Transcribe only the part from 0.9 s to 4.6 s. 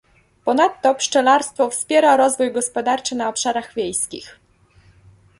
pszczelarstwo wspiera rozwój gospodarczy na obszarach wiejskich